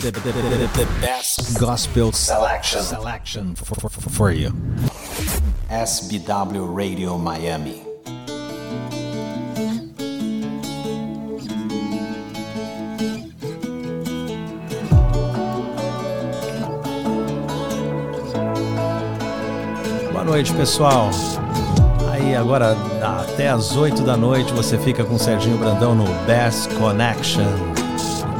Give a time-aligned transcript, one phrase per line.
[0.00, 4.50] the, the, the, the best gospel selection, selection for, for, for, you.
[5.68, 7.82] SBW Radio Miami.
[20.10, 21.10] Boa noite, pessoal.
[22.10, 26.72] Aí agora até às 8 da noite você fica com o Serginho Brandão no Best
[26.76, 27.71] Connection.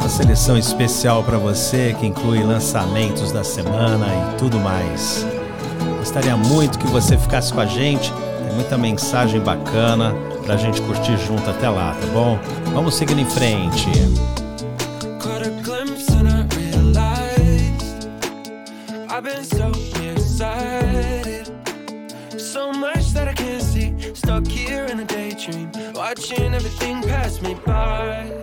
[0.03, 5.25] Uma seleção especial para você que inclui lançamentos da semana e tudo mais.
[5.99, 8.13] Gostaria muito que você ficasse com a gente.
[8.13, 10.13] Tem muita mensagem bacana
[10.45, 12.37] pra gente curtir junto até lá, tá bom?
[12.75, 13.87] Vamos seguindo em frente.
[15.21, 16.49] Caught a glimpse and
[28.09, 28.42] I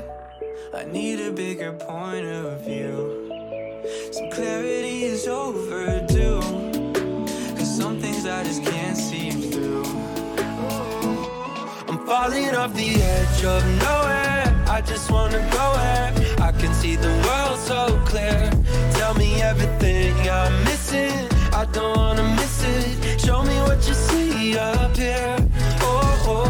[12.50, 14.66] I'm off the edge of nowhere.
[14.68, 16.12] I just wanna go where
[16.42, 18.50] I can see the world so clear.
[18.94, 21.28] Tell me everything I'm missing.
[21.54, 23.22] I don't wanna miss it.
[23.22, 25.36] Show me what you see up here.
[25.82, 26.44] Oh, oh,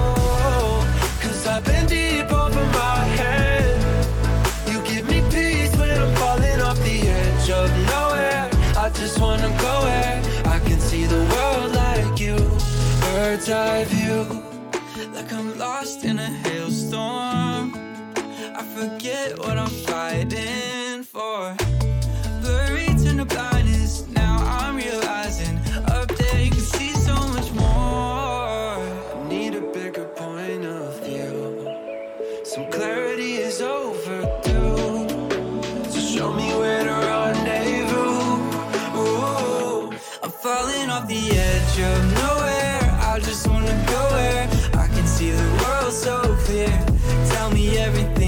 [0.56, 1.20] oh.
[1.22, 3.76] Cause I've been deep over my head.
[4.72, 8.50] You give me peace when I'm falling off the edge of nowhere.
[8.78, 12.38] I just wanna go where I can see the world like you.
[13.02, 14.49] Bird's eye view.
[15.20, 17.74] Like I'm lost in a hailstorm.
[18.56, 21.58] I forget what I'm fighting for.
[22.42, 25.58] Buried in the blindness, now I'm realizing.
[25.92, 27.68] Up there you can see so much more.
[27.68, 31.68] I need a bigger point of view.
[32.46, 32.99] Some clarity
[47.80, 48.19] everything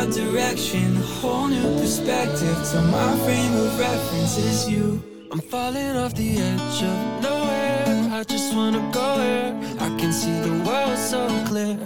[0.00, 2.56] my direction, a whole new perspective.
[2.70, 5.02] Till my frame of reference is you.
[5.30, 8.08] I'm falling off the edge of nowhere.
[8.18, 9.52] I just wanna go where
[9.86, 11.76] I can see the world so clear.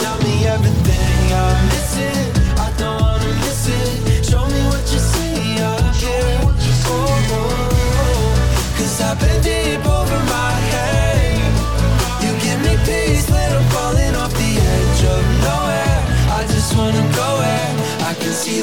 [0.00, 2.26] Tell me everything I'm missing.
[2.66, 4.24] I don't wanna miss it.
[4.30, 6.40] Show me what you see up here.
[6.44, 8.76] Oh, oh, oh, oh.
[8.76, 9.86] Cause I've been deep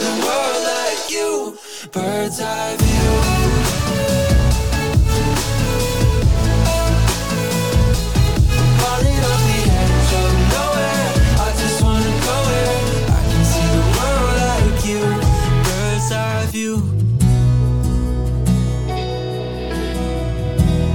[0.02, 1.58] the world like you.
[1.94, 3.42] Bird's eye view.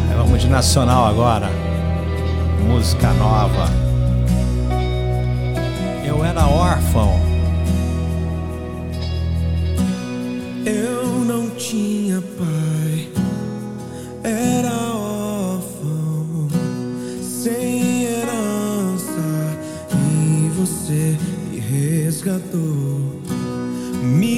[0.09, 1.49] Aí Vamos de nacional agora.
[2.66, 3.69] Música nova.
[6.05, 7.25] Eu era órfão.
[22.26, 23.22] Resgatou,
[24.03, 24.35] me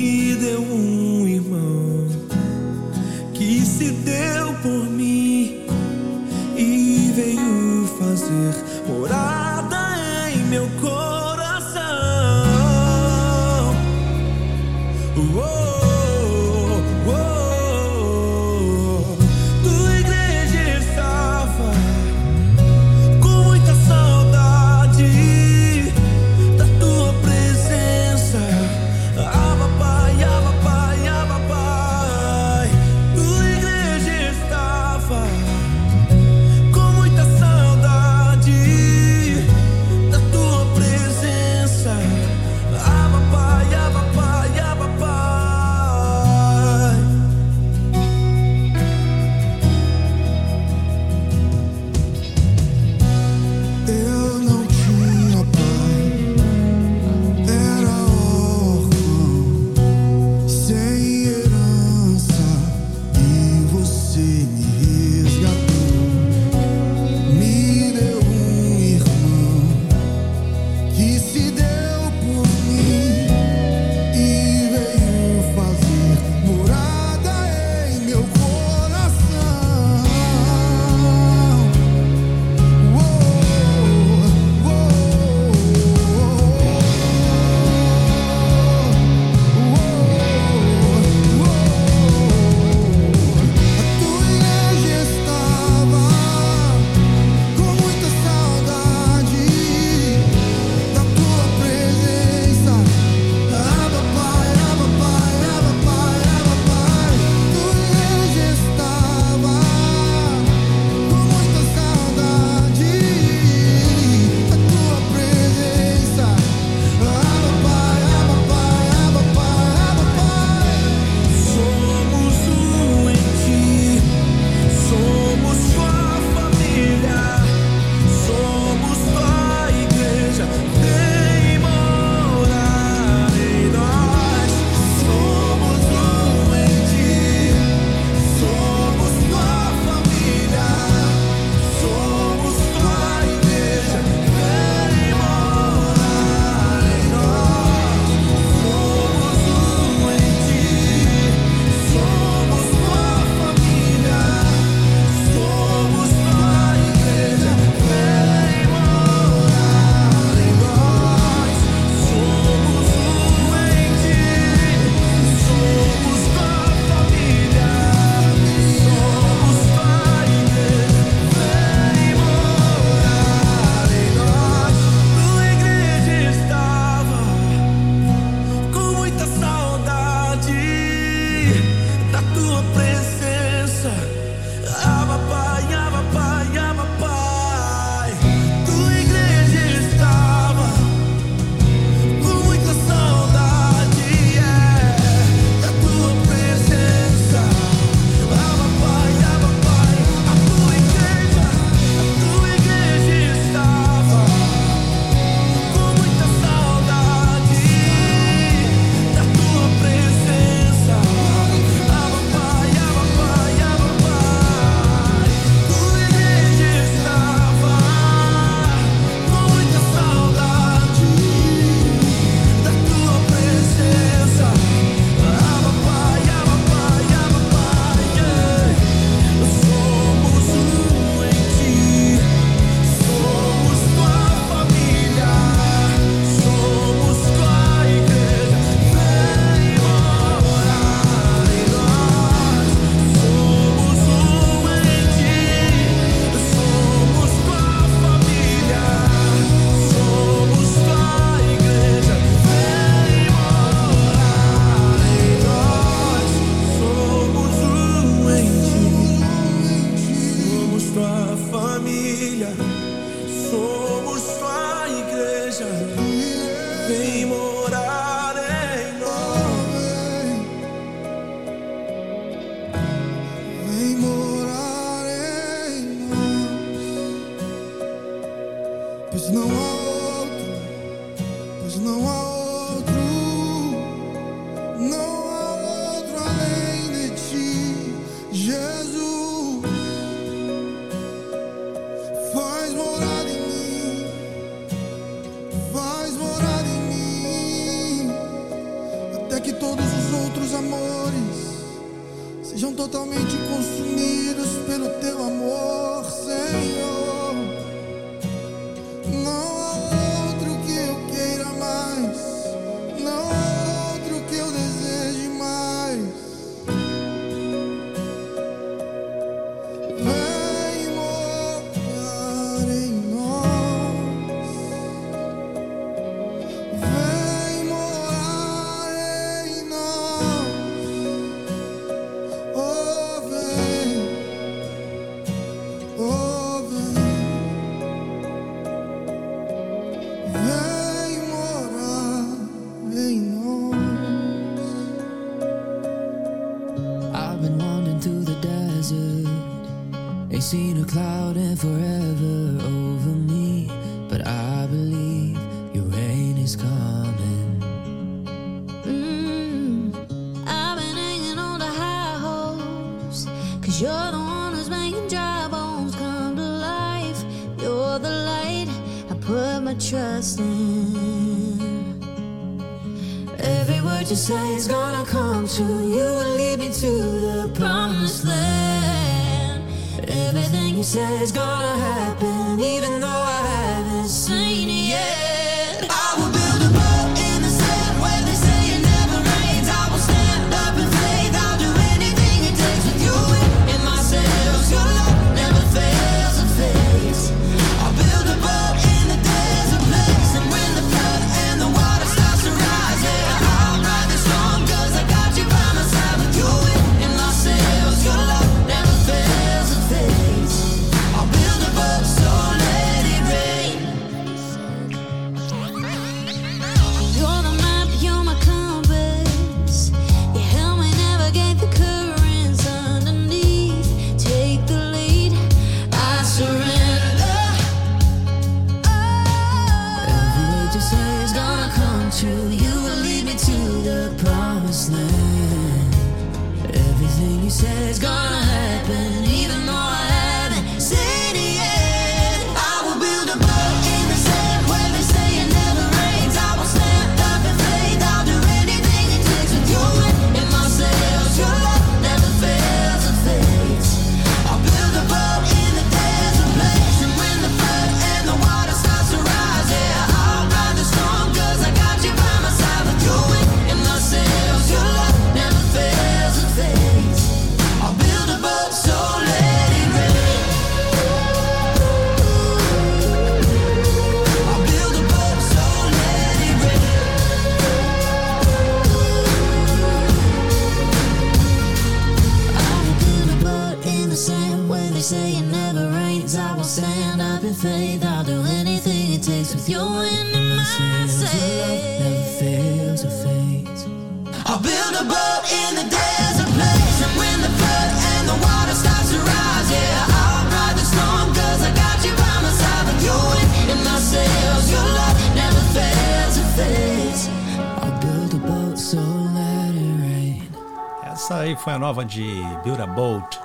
[511.78, 513.40] nova de Build a Boat.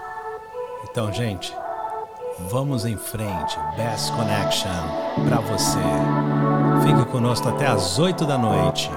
[0.83, 1.55] Então, gente,
[2.49, 3.57] vamos em frente.
[3.77, 4.69] Best Connection
[5.27, 5.79] para você.
[6.85, 8.89] Fique conosco até as 8 da noite.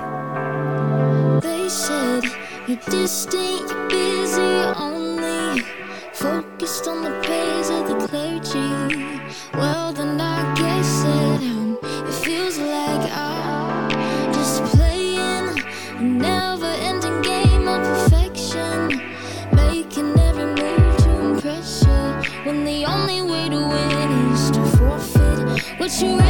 [1.40, 2.24] They said
[2.66, 4.40] you're distant, you're busy,
[4.80, 5.64] only
[6.12, 7.25] focused on the
[26.02, 26.25] you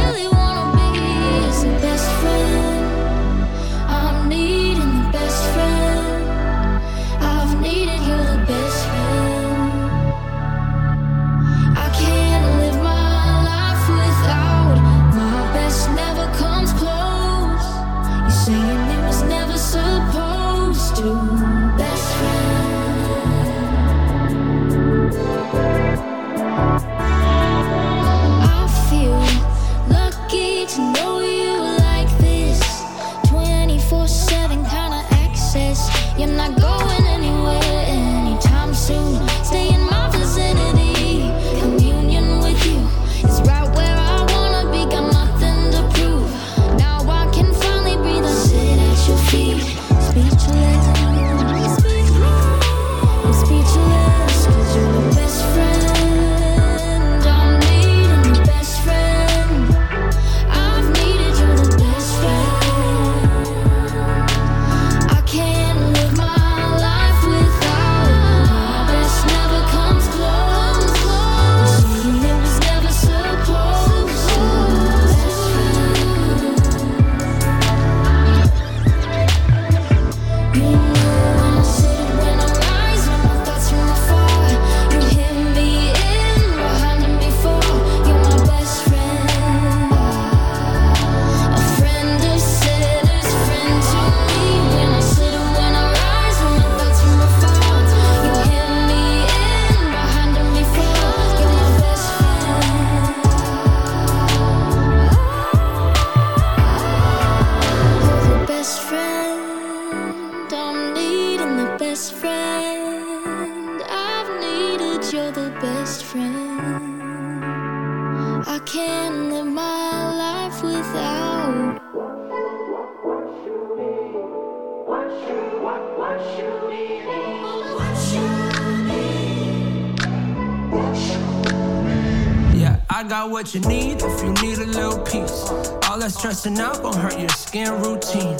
[132.97, 135.45] I got what you need if you need a little peace.
[135.87, 138.35] All that stressing out gon' hurt your skin routine.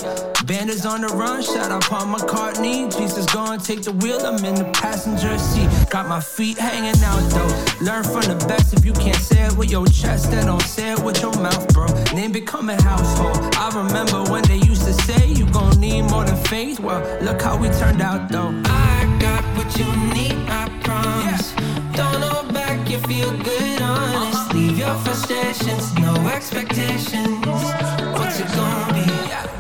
[0.48, 2.92] Bandits on the run, shout out Paul McCartney.
[2.98, 5.70] Jesus gonna take the wheel, I'm in the passenger seat.
[5.92, 7.86] Got my feet hanging out though.
[7.86, 10.94] Learn from the best if you can't say it with your chest, then don't say
[10.94, 11.86] it with your mouth, bro.
[12.16, 13.38] Name become a household.
[13.54, 16.80] I remember when they used to say you gon' need more than faith.
[16.80, 18.60] Well, look how we turned out though.
[18.66, 19.86] I got what you
[20.16, 21.54] need, I promise.
[21.96, 24.47] Don't hold back, you feel good, honest.
[24.58, 27.46] Leave your frustrations, no expectations.
[27.46, 29.06] What's it gonna be?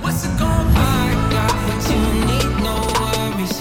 [0.01, 0.79] What's it gonna be?
[0.79, 3.55] I got what you need, no worries.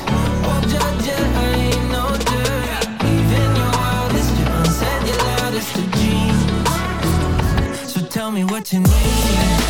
[0.46, 2.88] Won't judge it, I ain't no dirty.
[3.12, 6.40] Even your wildest dreams said your loudest of dreams.
[7.92, 9.65] So tell me what you need.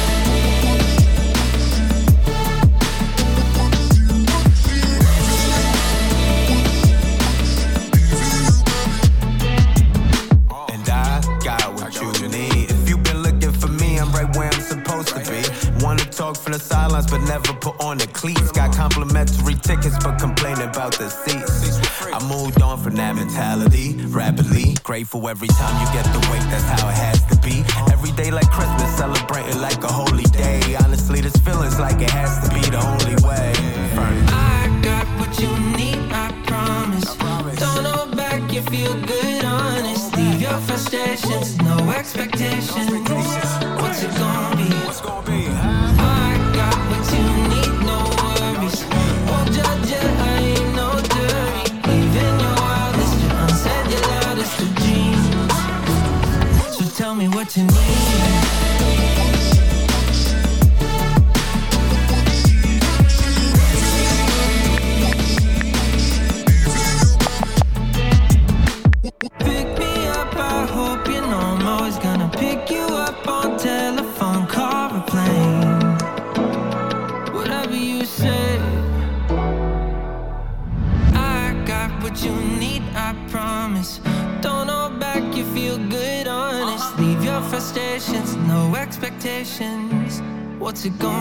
[17.11, 18.53] But never put on the cleats.
[18.53, 21.81] Got complimentary tickets, but complaining about the seats.
[22.03, 24.77] I moved on from that mentality rapidly.
[24.83, 27.65] Grateful every time you get the weight, that's how it has to be.
[27.93, 30.77] Every day like Christmas, celebrating like a holy day.
[30.85, 33.53] Honestly, this feeling's like it has to be the only way.
[34.29, 37.15] I got what you need, I promise.
[37.59, 40.17] Don't hold back, you feel good, honest.
[40.17, 42.91] Leave your frustrations, no expectations.
[43.81, 45.16] What's it gonna be?
[57.47, 57.86] Tell me
[90.83, 91.16] to go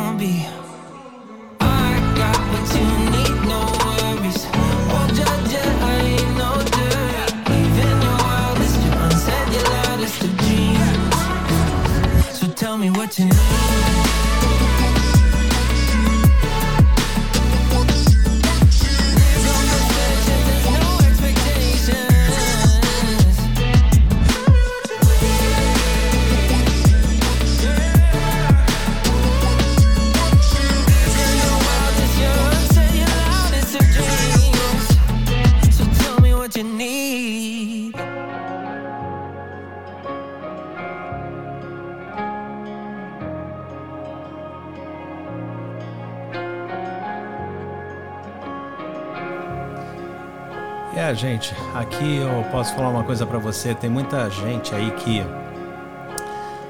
[51.26, 53.74] gente, aqui eu posso falar uma coisa pra você.
[53.74, 55.26] Tem muita gente aí que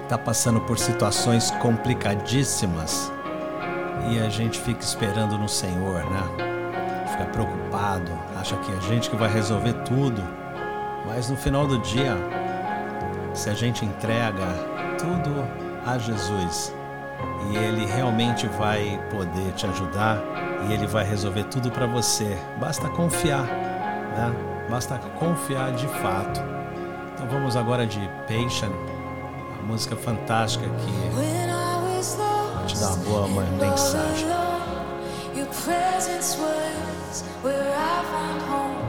[0.08, 3.12] tá passando por situações complicadíssimas
[4.10, 7.06] e a gente fica esperando no Senhor, né?
[7.12, 10.24] Fica preocupado, acha que é a gente que vai resolver tudo,
[11.06, 12.16] mas no final do dia,
[13.34, 14.48] se a gente entrega
[14.98, 15.46] tudo
[15.86, 16.74] a Jesus
[17.52, 20.18] e Ele realmente vai poder te ajudar
[20.70, 23.75] e Ele vai resolver tudo pra você, basta confiar
[24.16, 24.34] né?
[24.70, 26.42] Basta confiar de fato.
[27.14, 28.74] Então vamos agora de Patient,
[29.60, 34.28] a música fantástica que vai te dar uma boa uma mensagem.
[35.36, 38.85] your presence was where I found home.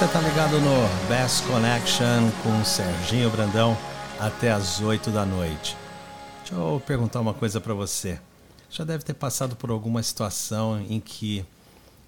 [0.00, 3.76] Você tá ligado no Best Connection com Serginho Brandão
[4.18, 5.76] até as 8 da noite.
[6.38, 8.18] Deixa eu perguntar uma coisa pra você.
[8.70, 11.44] Já deve ter passado por alguma situação em que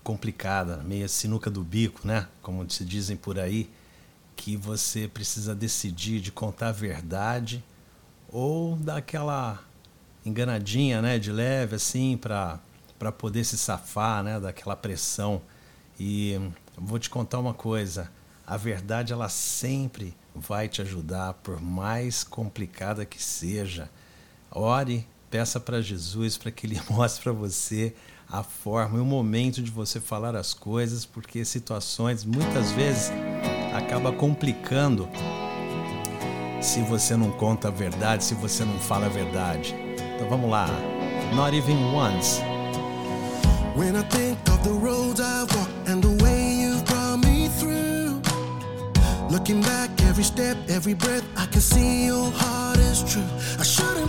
[0.03, 2.27] complicada, meia sinuca do bico, né?
[2.41, 3.69] Como se dizem por aí,
[4.37, 7.63] que você precisa decidir de contar a verdade
[8.31, 9.61] ou dar aquela
[10.25, 12.59] enganadinha, né, de leve assim para
[12.99, 15.43] para poder se safar, né, daquela pressão.
[16.01, 16.41] E
[16.77, 18.11] vou te contar uma coisa,
[18.47, 23.91] a verdade ela sempre vai te ajudar por mais complicada que seja.
[24.51, 27.95] Ore, peça para Jesus para que ele mostre para você
[28.31, 33.11] a forma e o momento de você falar as coisas, porque situações muitas vezes
[33.75, 35.09] acaba complicando
[36.61, 39.75] se você não conta a verdade, se você não fala a verdade.
[40.15, 40.67] Então vamos lá.
[41.35, 42.41] Not even once.
[43.75, 45.82] When I think of the roads I've walked
[49.33, 53.31] looking back every step, every breath, I can see your heart is true.
[53.59, 54.02] I shouldn't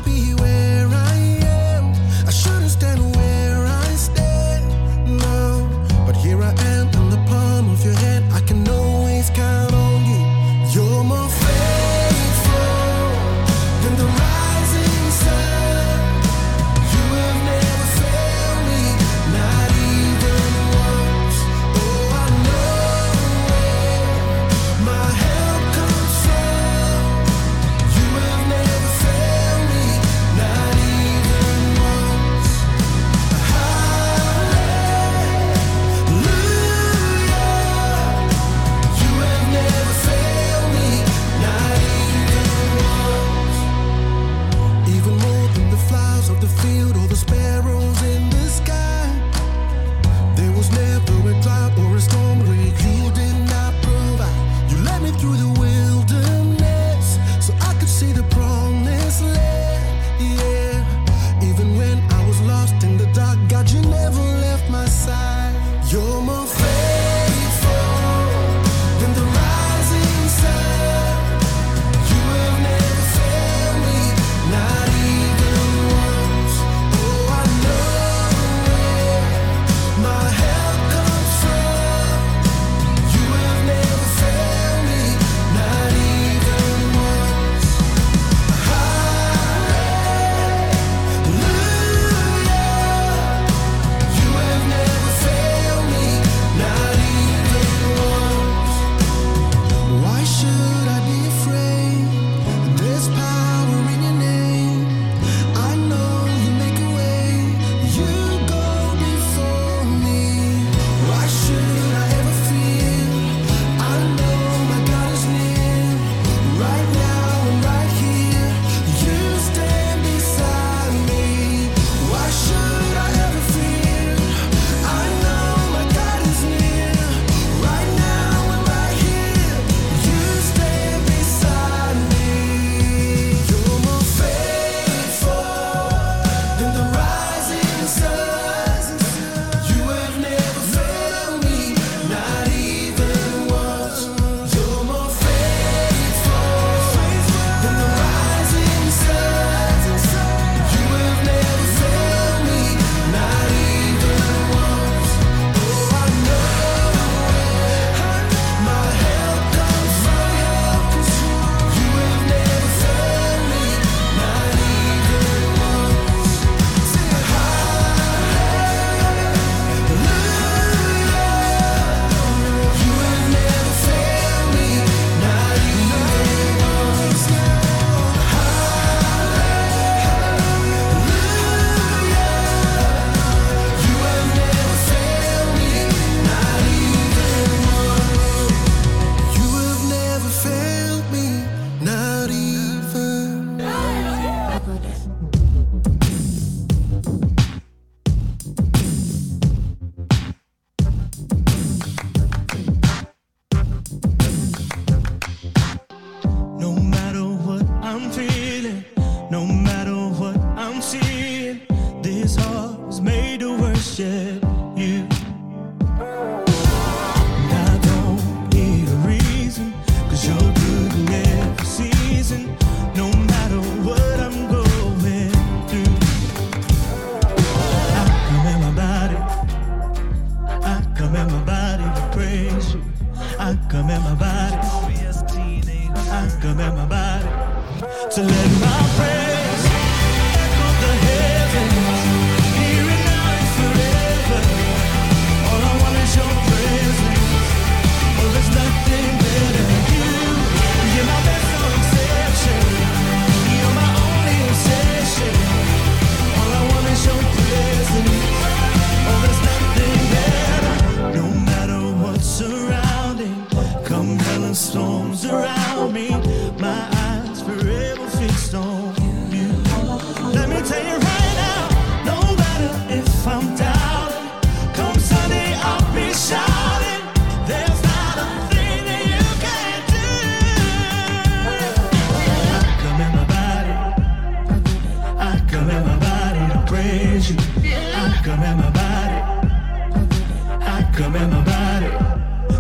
[290.94, 291.88] Come in my body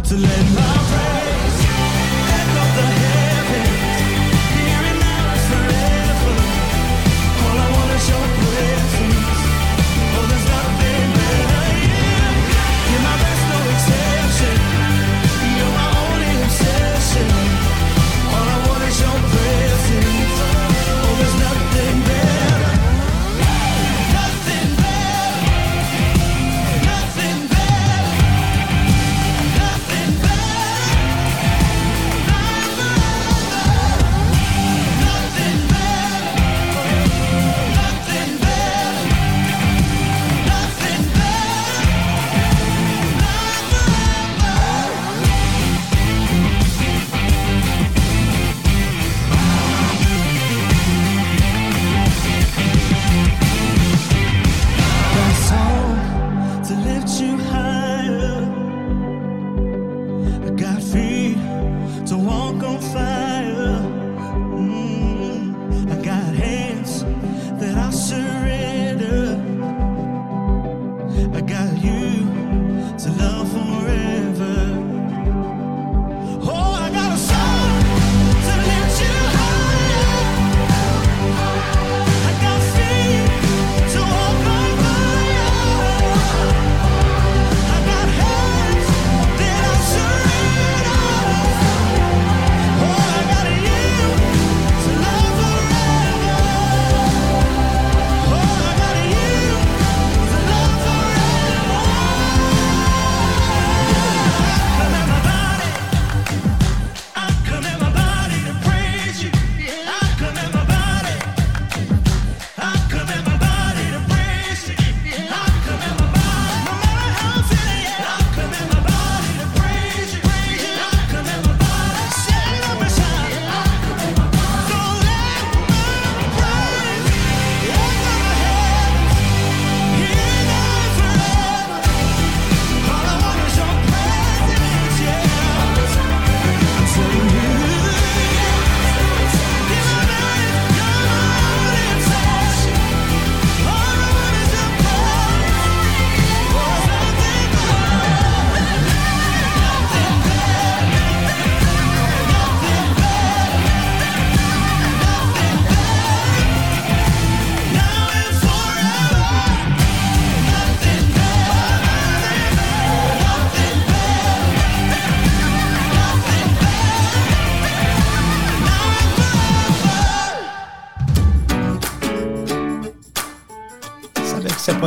[0.07, 1.22] to let my breath.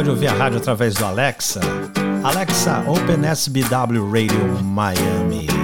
[0.07, 1.61] pode ouvir a rádio através do Alexa.
[2.23, 5.56] Alexa, Open SBW Radio Miami.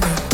[0.00, 0.27] better.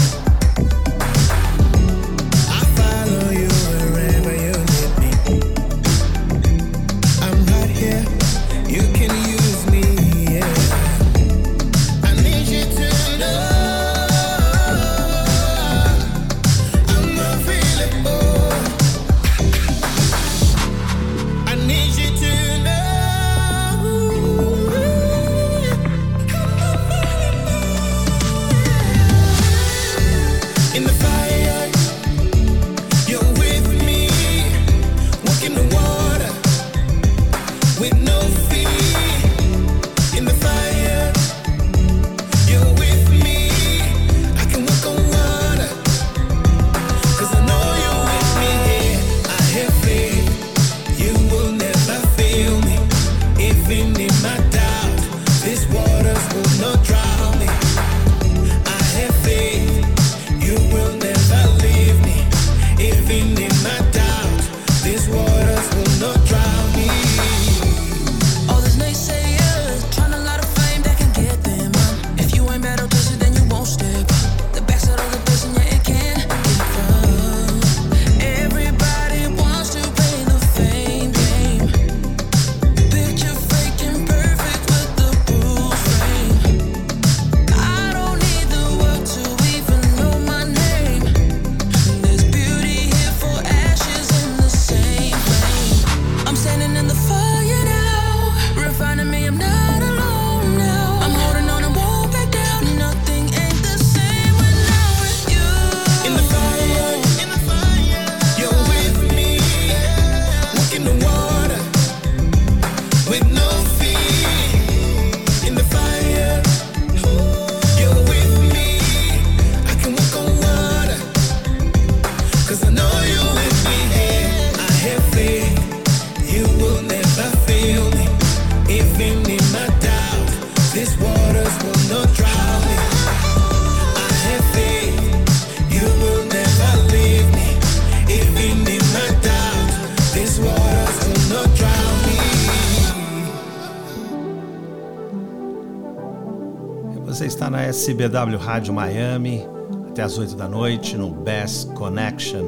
[147.84, 149.46] CBW Rádio Miami,
[149.90, 152.46] até as 8 da noite no Best Connection.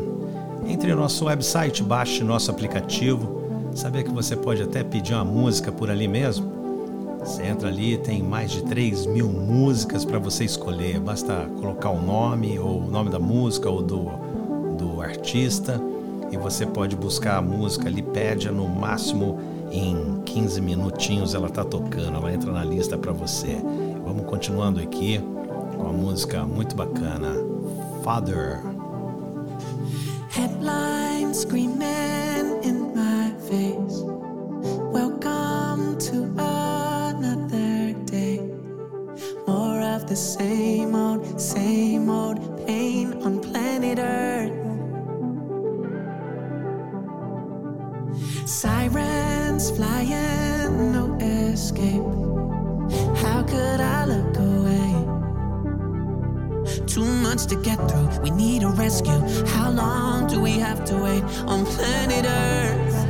[0.67, 3.43] Entre no nosso website, baixe nosso aplicativo.
[3.75, 6.51] Sabia que você pode até pedir uma música por ali mesmo.
[7.21, 10.99] Você entra ali, tem mais de 3 mil músicas para você escolher.
[11.01, 14.09] Basta colocar o nome, ou o nome da música, ou do,
[14.79, 15.79] do artista.
[16.33, 19.39] E você pode buscar a música ali, pede no máximo
[19.71, 23.59] em 15 minutinhos ela está tocando, ela entra na lista para você.
[24.07, 25.21] Vamos continuando aqui
[25.77, 27.35] com a música muito bacana,
[28.05, 28.63] Father.
[30.31, 34.05] Headlines screaming in my face.
[34.93, 38.41] Welcome to another day.
[39.45, 44.53] More of the same old, same old pain on planet Earth.
[48.47, 52.05] Sirens flying, no escape.
[53.17, 53.96] How could I?
[57.37, 58.09] months to get through.
[58.23, 59.21] We need a rescue.
[59.49, 63.06] How long do we have to wait on planet Earth?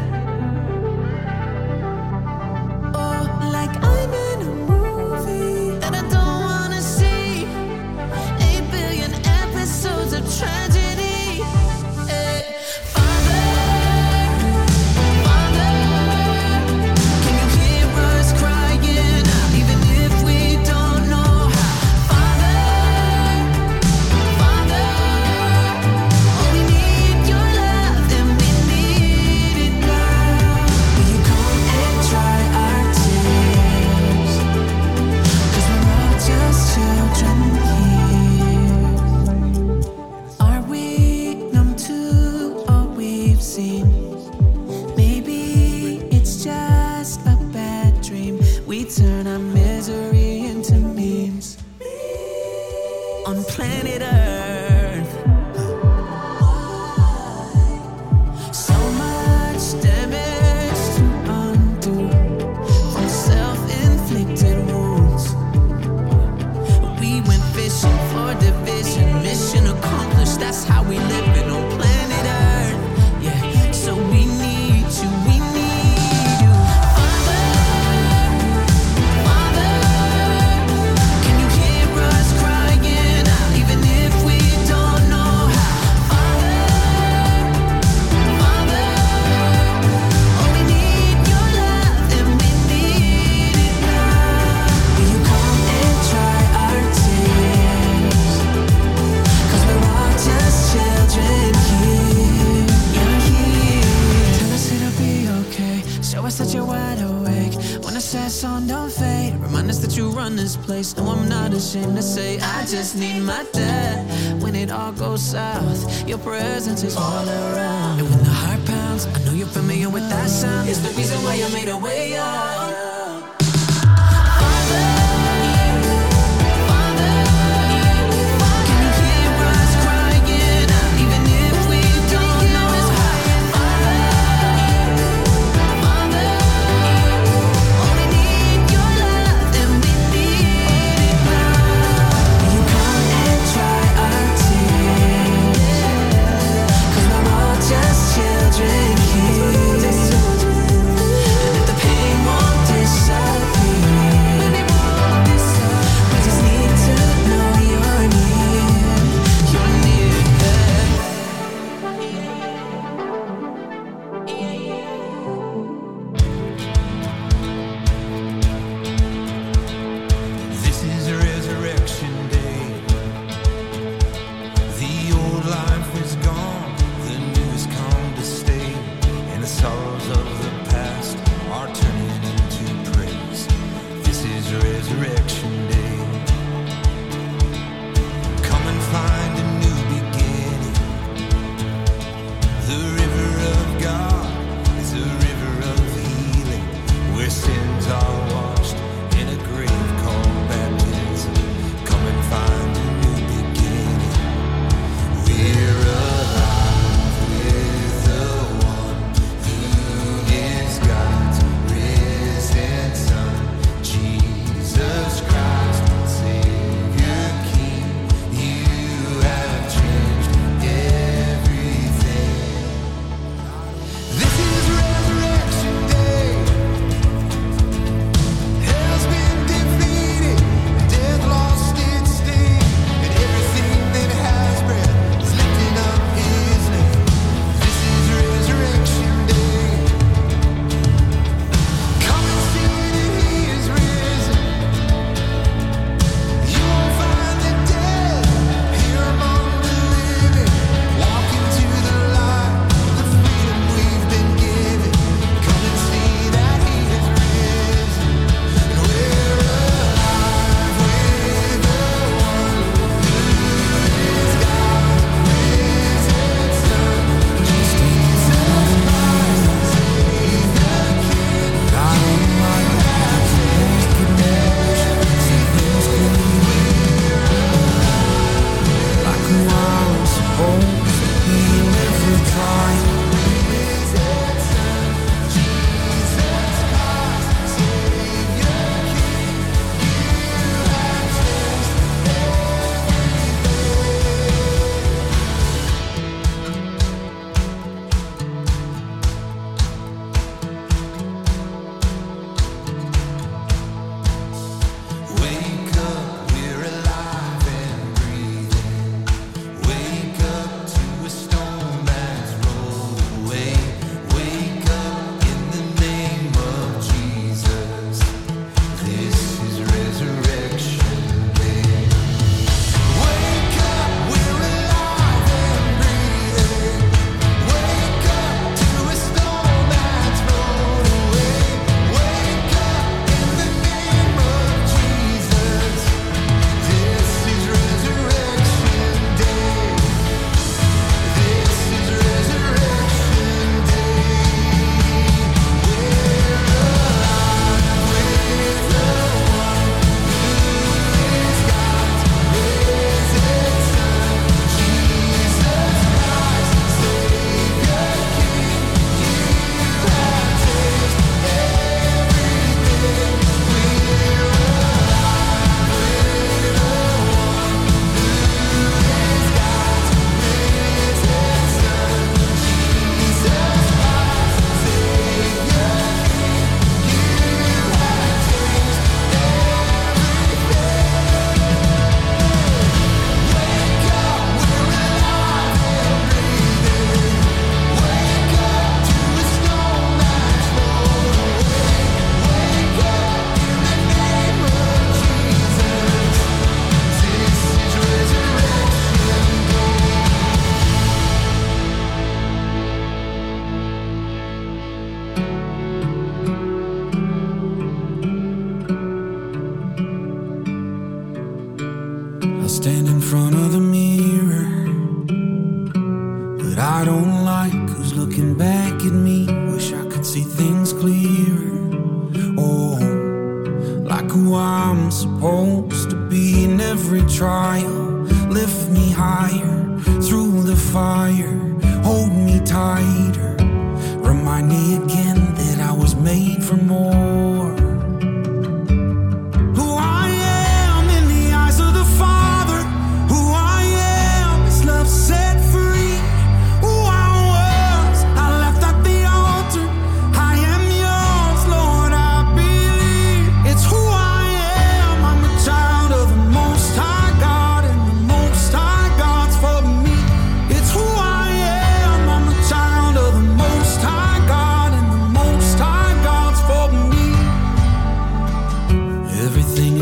[115.19, 116.09] south.
[116.09, 118.01] Your presence is all around.
[118.01, 120.69] And when the heart pounds, I know you're familiar with that sound.
[120.69, 122.26] It's the reason why you made a way out.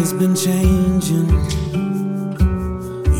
[0.04, 1.30] has been changing.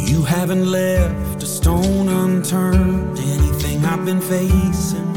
[0.07, 3.19] You haven't left a stone unturned.
[3.19, 5.11] Anything I've been facing.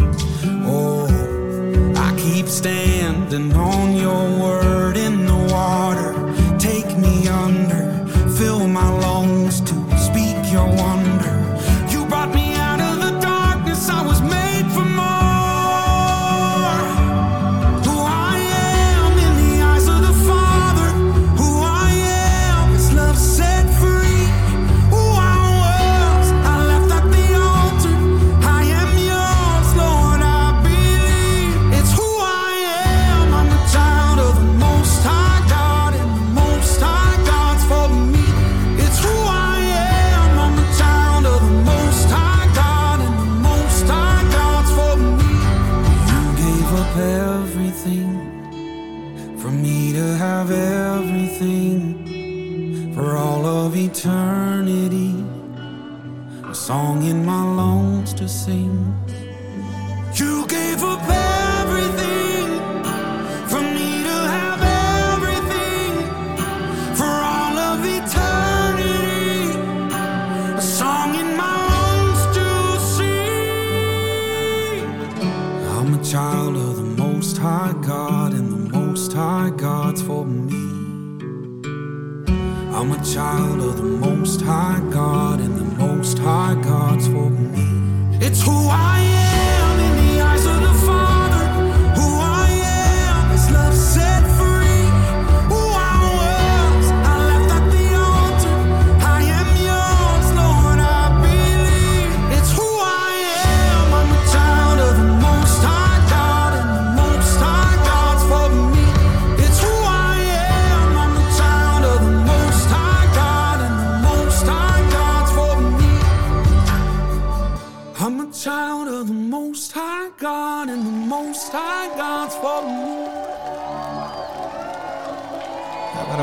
[0.65, 1.07] Oh,
[1.97, 6.13] I keep standing on your word in the water.
[6.57, 8.07] Take me under,
[8.37, 10.96] fill my lungs to speak your wonder.
[58.47, 58.76] sing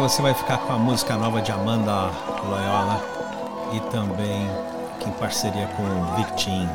[0.05, 2.11] você vai ficar com a música nova de Amanda
[2.45, 3.03] Loyola
[3.73, 4.51] e também
[5.01, 6.69] em parceria com o Victim.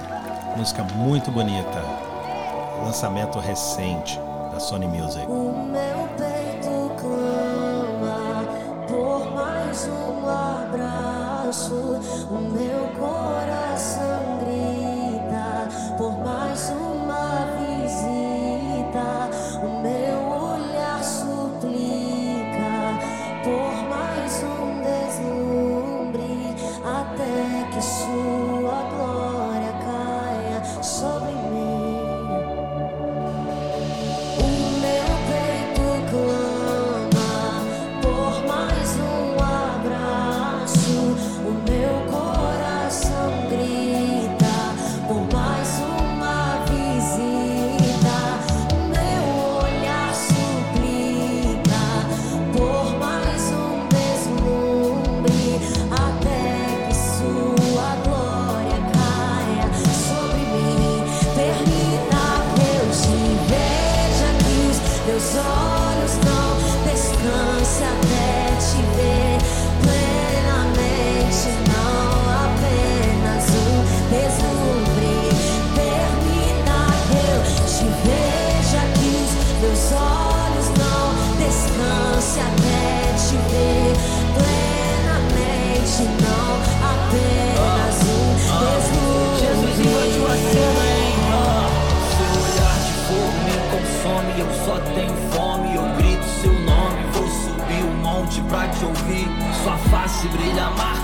[0.58, 1.80] Música muito bonita.
[2.84, 4.20] Lançamento recente
[4.52, 5.28] da Sony Music.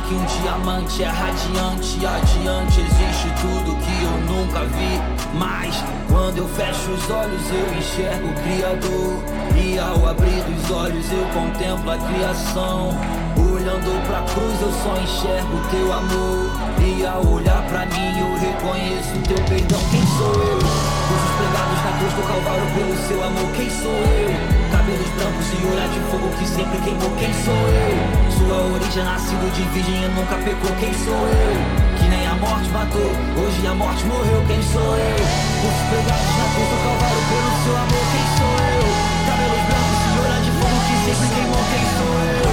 [0.08, 5.02] que um diamante é radiante Adiante existe tudo que eu nunca vi.
[5.34, 9.24] Mas quando eu fecho os olhos eu enxergo o Criador.
[9.56, 12.90] E ao abrir os olhos eu contemplo a criação.
[13.38, 16.52] Olhando pra cruz eu só enxergo teu amor.
[16.80, 19.80] E ao olhar pra mim eu reconheço teu perdão.
[19.90, 20.58] Quem sou eu?
[20.58, 23.52] Os pregados na cruz do Calvário pelo seu amor.
[23.56, 24.65] Quem sou eu?
[24.86, 27.10] Cabelos brancos e olhar de fogo que sempre queimou.
[27.18, 27.98] Quem sou eu?
[28.38, 30.70] Sua origem nascido de virgem e nunca pecou.
[30.78, 31.58] Quem sou eu?
[31.98, 34.46] Que nem a morte matou, hoje a morte morreu.
[34.46, 35.18] Quem sou eu?
[35.18, 38.06] Cruzes pregados na cruz do Calvário pelo seu amor.
[38.14, 38.86] Quem sou eu?
[39.26, 41.64] Cabelos brancos e olhar de fogo que sempre queimou.
[41.66, 42.46] Quem sou eu?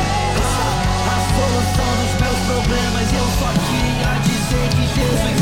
[1.12, 5.41] A solução dos meus problemas Eu só queria dizer que Jesus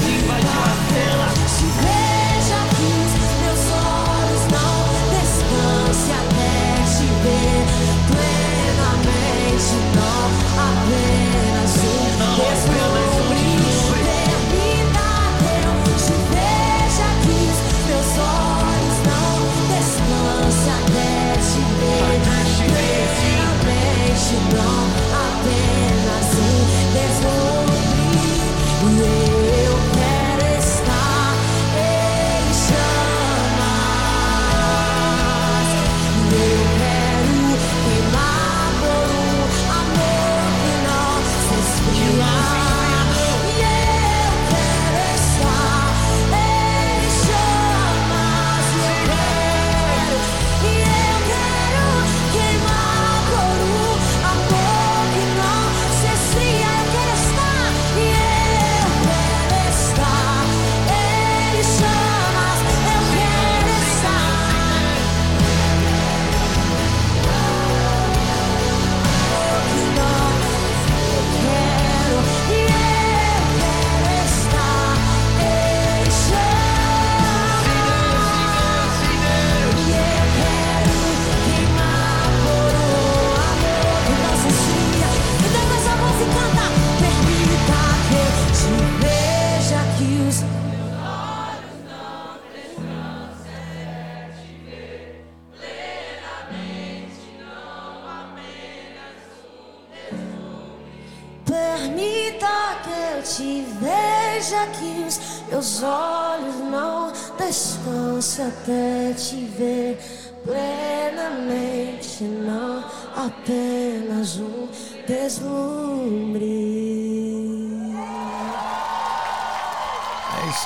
[24.21, 25.80] plenamente, não apenas um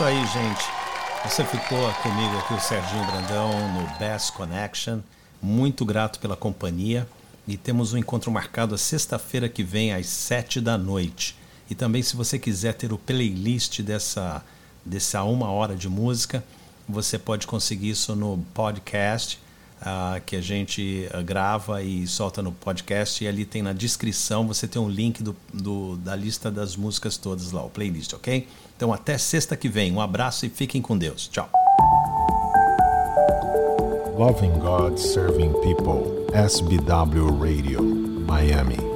[0.04, 0.64] aí, gente.
[1.24, 5.00] Você ficou comigo aqui, o Serginho Brandão, no Bass Connection.
[5.40, 7.08] Muito grato pela companhia.
[7.46, 11.36] E temos um encontro marcado a sexta-feira que vem, às sete da noite.
[11.70, 14.42] E também, se você quiser ter o playlist dessa,
[14.84, 16.44] dessa uma hora de música,
[16.88, 19.38] você pode conseguir isso no podcast,
[19.80, 23.22] ah, que a gente ah, grava e solta no podcast.
[23.24, 27.16] E ali tem na descrição, você tem um link do, do- da lista das músicas
[27.16, 28.46] todas lá, o playlist, ok?
[28.84, 29.90] Então, até sexta que vem.
[29.90, 31.26] Um abraço e fiquem com Deus.
[31.26, 31.48] Tchau.
[34.14, 38.93] Loving God, Serving People, SBW Radio, Miami.